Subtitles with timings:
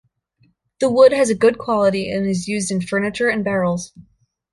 [0.79, 3.93] The wood has a good quality and is used in furniture and barrels.